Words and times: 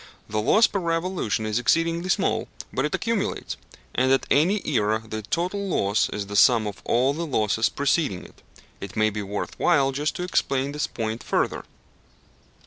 The 0.27 0.41
loss 0.41 0.65
per 0.65 0.79
revolution 0.79 1.45
is 1.45 1.59
exceedingly 1.59 2.09
small, 2.09 2.47
but 2.73 2.85
it 2.85 2.95
accumulates, 2.95 3.55
and 3.93 4.11
at 4.11 4.25
any 4.31 4.65
era 4.67 5.03
the 5.07 5.21
total 5.21 5.67
loss 5.67 6.09
is 6.09 6.25
the 6.25 6.35
sum 6.35 6.65
of 6.65 6.81
all 6.85 7.13
the 7.13 7.27
losses 7.27 7.69
preceding 7.69 8.25
it. 8.25 8.41
It 8.79 8.95
may 8.95 9.11
be 9.11 9.21
worth 9.21 9.59
while 9.59 9.91
just 9.91 10.15
to 10.15 10.23
explain 10.23 10.71
this 10.71 10.87
point 10.87 11.21
further. 11.21 11.65